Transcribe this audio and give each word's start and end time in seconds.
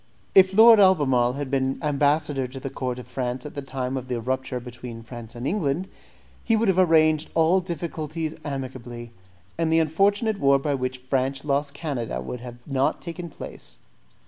If 0.33 0.55
Lord 0.55 0.79
Albemarle 0.79 1.33
had 1.33 1.51
been 1.51 1.77
ambassador 1.83 2.47
to 2.47 2.59
the 2.59 2.71
court 2.71 2.97
of 2.97 3.05
France 3.05 3.45
at 3.45 3.53
the 3.53 3.61
time 3.61 3.95
of 3.95 4.07
the 4.07 4.19
rupture 4.19 4.59
between 4.59 5.03
France 5.03 5.35
and 5.35 5.45
England, 5.45 5.87
he 6.43 6.55
would 6.55 6.69
have 6.69 6.79
arranged 6.79 7.29
all 7.35 7.59
difficulties 7.61 8.33
amicably, 8.43 9.11
and 9.59 9.71
the 9.71 9.77
unfortunate 9.77 10.39
war 10.39 10.57
by 10.57 10.73
which 10.73 10.97
France 11.07 11.45
lost 11.45 11.75
Canada 11.75 12.19
would 12.19 12.41
not 12.65 12.95
have 12.95 13.03
taken 13.03 13.29
place. 13.29 13.77